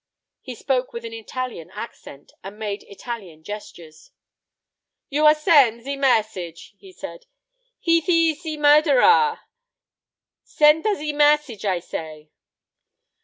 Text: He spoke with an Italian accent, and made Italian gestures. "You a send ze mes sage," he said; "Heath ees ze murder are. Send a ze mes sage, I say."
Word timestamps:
He 0.41 0.55
spoke 0.55 0.93
with 0.93 1.05
an 1.05 1.13
Italian 1.13 1.69
accent, 1.69 2.31
and 2.43 2.57
made 2.57 2.81
Italian 2.87 3.43
gestures. 3.43 4.09
"You 5.09 5.27
a 5.27 5.35
send 5.35 5.83
ze 5.83 5.95
mes 5.95 6.27
sage," 6.27 6.73
he 6.79 6.91
said; 6.91 7.27
"Heath 7.79 8.09
ees 8.09 8.41
ze 8.41 8.57
murder 8.57 9.03
are. 9.03 9.41
Send 10.43 10.87
a 10.87 10.95
ze 10.95 11.13
mes 11.13 11.43
sage, 11.45 11.65
I 11.65 11.77
say." 11.81 12.31